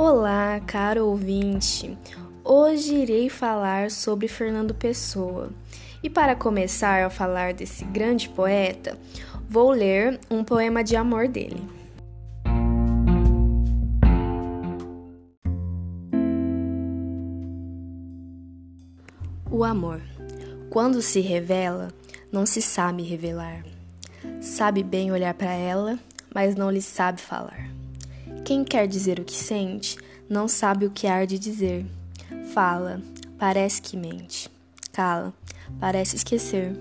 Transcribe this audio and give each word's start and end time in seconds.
Olá, 0.00 0.60
caro 0.60 1.06
ouvinte! 1.06 1.98
Hoje 2.44 2.94
irei 2.94 3.28
falar 3.28 3.90
sobre 3.90 4.28
Fernando 4.28 4.72
Pessoa. 4.72 5.50
E 6.00 6.08
para 6.08 6.36
começar 6.36 7.02
a 7.02 7.10
falar 7.10 7.52
desse 7.52 7.84
grande 7.84 8.28
poeta, 8.28 8.96
vou 9.50 9.72
ler 9.72 10.20
um 10.30 10.44
poema 10.44 10.84
de 10.84 10.94
amor 10.94 11.26
dele. 11.26 11.60
O 19.50 19.64
amor, 19.64 20.00
quando 20.70 21.02
se 21.02 21.18
revela, 21.18 21.88
não 22.30 22.46
se 22.46 22.62
sabe 22.62 23.02
revelar. 23.02 23.64
Sabe 24.40 24.84
bem 24.84 25.10
olhar 25.10 25.34
para 25.34 25.52
ela, 25.54 25.98
mas 26.32 26.54
não 26.54 26.70
lhe 26.70 26.82
sabe 26.82 27.20
falar. 27.20 27.77
Quem 28.48 28.64
quer 28.64 28.88
dizer 28.88 29.20
o 29.20 29.26
que 29.26 29.34
sente, 29.34 29.98
não 30.26 30.48
sabe 30.48 30.86
o 30.86 30.90
que 30.90 31.06
há 31.06 31.22
de 31.26 31.38
dizer. 31.38 31.84
Fala, 32.54 32.98
parece 33.38 33.82
que 33.82 33.94
mente. 33.94 34.50
Cala, 34.90 35.34
parece 35.78 36.16
esquecer. 36.16 36.74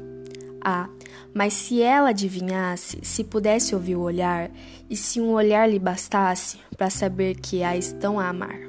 Ah, 0.61 0.87
mas 1.33 1.51
se 1.51 1.81
ela 1.81 2.11
adivinhasse, 2.11 2.99
se 3.03 3.21
pudesse 3.21 3.75
ouvir 3.75 3.97
o 3.97 4.01
olhar, 4.01 4.49
e 4.89 4.95
se 4.95 5.19
um 5.19 5.33
olhar 5.33 5.69
lhe 5.69 5.77
bastasse 5.77 6.57
para 6.77 6.89
saber 6.89 7.35
que 7.35 7.61
a 7.61 7.75
estão 7.75 8.17
a 8.17 8.29
amar. 8.29 8.61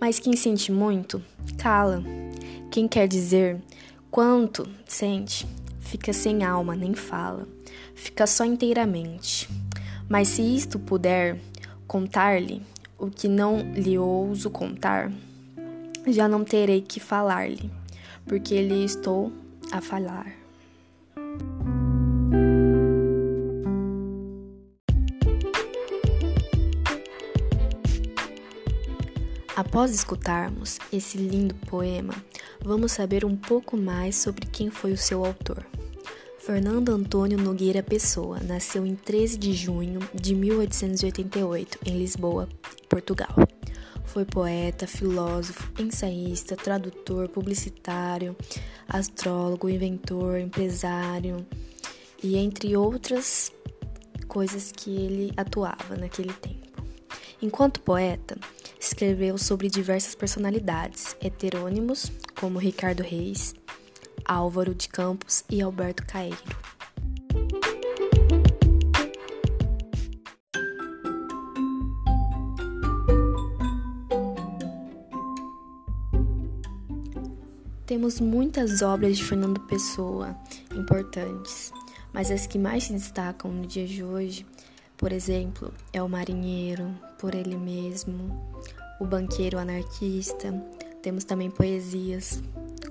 Mas 0.00 0.18
quem 0.18 0.34
sente 0.34 0.72
muito, 0.72 1.22
cala. 1.58 2.02
Quem 2.70 2.88
quer 2.88 3.06
dizer 3.06 3.60
quanto 4.10 4.66
sente, 4.86 5.46
fica 5.78 6.14
sem 6.14 6.42
alma, 6.42 6.74
nem 6.74 6.94
fala, 6.94 7.46
fica 7.94 8.26
só 8.26 8.46
inteiramente. 8.46 9.46
Mas 10.08 10.28
se 10.28 10.40
isto 10.40 10.78
puder 10.78 11.38
contar-lhe 11.88 12.62
o 12.98 13.10
que 13.10 13.26
não 13.26 13.72
lhe 13.72 13.98
ouso 13.98 14.50
contar, 14.50 15.10
já 16.06 16.28
não 16.28 16.44
terei 16.44 16.82
que 16.82 17.00
falar-lhe, 17.00 17.70
porque 18.26 18.60
lhe 18.60 18.84
estou 18.84 19.32
a 19.72 19.80
falar. 19.80 20.26
Após 29.56 29.92
escutarmos 29.92 30.78
esse 30.92 31.18
lindo 31.18 31.54
poema, 31.54 32.14
vamos 32.62 32.92
saber 32.92 33.24
um 33.24 33.34
pouco 33.34 33.76
mais 33.76 34.14
sobre 34.14 34.46
quem 34.46 34.70
foi 34.70 34.92
o 34.92 34.96
seu 34.96 35.24
autor. 35.24 35.66
Fernando 36.48 36.94
Antônio 36.94 37.36
Nogueira 37.36 37.82
Pessoa 37.82 38.40
nasceu 38.40 38.86
em 38.86 38.94
13 38.94 39.36
de 39.36 39.52
junho 39.52 40.00
de 40.14 40.34
1888 40.34 41.78
em 41.84 41.98
Lisboa, 41.98 42.48
Portugal. 42.88 43.34
Foi 44.06 44.24
poeta, 44.24 44.86
filósofo, 44.86 45.70
ensaísta, 45.78 46.56
tradutor, 46.56 47.28
publicitário, 47.28 48.34
astrólogo, 48.88 49.68
inventor, 49.68 50.38
empresário 50.38 51.46
e 52.22 52.38
entre 52.38 52.74
outras 52.74 53.52
coisas 54.26 54.72
que 54.72 54.88
ele 54.88 55.34
atuava 55.36 55.96
naquele 55.98 56.32
tempo. 56.32 56.82
Enquanto 57.42 57.82
poeta, 57.82 58.38
escreveu 58.80 59.36
sobre 59.36 59.68
diversas 59.68 60.14
personalidades 60.14 61.14
heterônimos, 61.20 62.10
como 62.40 62.58
Ricardo 62.58 63.02
Reis, 63.02 63.54
Álvaro 64.28 64.74
de 64.74 64.90
Campos 64.90 65.42
e 65.48 65.62
Alberto 65.62 66.04
Caeiro. 66.06 66.36
Temos 77.86 78.20
muitas 78.20 78.82
obras 78.82 79.16
de 79.16 79.24
Fernando 79.24 79.60
Pessoa 79.60 80.36
importantes, 80.76 81.72
mas 82.12 82.30
as 82.30 82.46
que 82.46 82.58
mais 82.58 82.84
se 82.84 82.92
destacam 82.92 83.50
no 83.50 83.66
dia 83.66 83.86
de 83.86 84.04
hoje, 84.04 84.44
por 84.98 85.10
exemplo, 85.10 85.72
é 85.90 86.02
O 86.02 86.08
Marinheiro, 86.08 86.94
Por 87.18 87.34
Ele 87.34 87.56
Mesmo, 87.56 88.54
O 89.00 89.06
Banqueiro 89.06 89.58
Anarquista. 89.58 90.52
Temos 91.00 91.24
também 91.24 91.50
poesias 91.50 92.42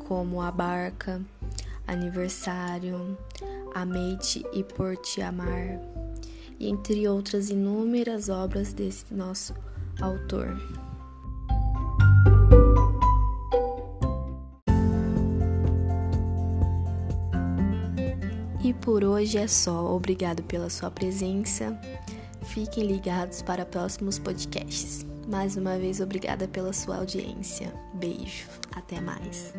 como 0.08 0.42
A 0.42 0.50
Barca, 0.50 1.22
Aniversário, 1.86 3.18
Amei-te 3.76 4.46
e 4.54 4.64
Por 4.64 4.96
Te 4.98 5.22
Amar, 5.22 5.80
e 6.58 6.70
entre 6.70 7.08
outras 7.08 7.50
inúmeras 7.50 8.30
obras 8.30 8.72
desse 8.72 9.14
nosso 9.14 9.54
autor. 10.02 10.58
E 18.64 18.74
por 18.74 19.04
hoje 19.04 19.38
é 19.38 19.48
só. 19.48 19.94
Obrigado 19.94 20.42
pela 20.44 20.70
sua 20.70 20.90
presença. 20.90 21.80
Fiquem 22.44 22.86
ligados 22.86 23.42
para 23.42 23.66
próximos 23.66 24.18
podcasts. 24.18 25.06
Mais 25.28 25.58
uma 25.58 25.78
vez, 25.78 26.00
obrigada 26.00 26.48
pela 26.48 26.72
sua 26.72 26.98
audiência. 26.98 27.74
Beijo. 27.94 28.48
Até 28.74 29.02
mais. 29.02 29.54